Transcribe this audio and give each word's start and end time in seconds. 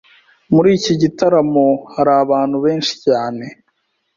Muri 0.53 0.69
iki 0.77 0.93
gitaramo 1.01 1.65
hari 1.93 2.11
abantu 2.23 2.57
benshi 2.65 2.93
cyane. 3.05 3.43